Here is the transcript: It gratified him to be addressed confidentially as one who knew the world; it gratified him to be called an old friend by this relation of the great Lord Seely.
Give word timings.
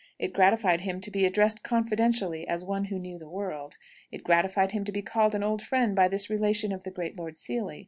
It 0.17 0.33
gratified 0.33 0.81
him 0.81 0.99
to 1.01 1.11
be 1.11 1.25
addressed 1.27 1.63
confidentially 1.63 2.47
as 2.47 2.65
one 2.65 2.85
who 2.85 2.97
knew 2.97 3.19
the 3.19 3.29
world; 3.29 3.77
it 4.11 4.23
gratified 4.23 4.71
him 4.71 4.83
to 4.85 4.91
be 4.91 5.03
called 5.03 5.35
an 5.35 5.43
old 5.43 5.61
friend 5.61 5.95
by 5.95 6.07
this 6.07 6.27
relation 6.27 6.71
of 6.71 6.83
the 6.83 6.89
great 6.89 7.19
Lord 7.19 7.37
Seely. 7.37 7.79